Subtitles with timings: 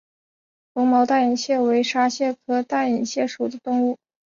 [0.73, 3.99] 绒毛大眼蟹为沙蟹科大眼蟹属的动物。